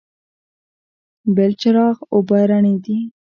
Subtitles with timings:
[1.35, 2.97] بلچراغ اوبه رڼې دي؟